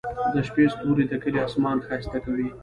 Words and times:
د 0.33 0.35
شپې 0.47 0.65
ستوري 0.73 1.05
د 1.07 1.13
کلي 1.23 1.39
اسمان 1.47 1.77
ښايسته 1.85 2.19
کوي. 2.25 2.47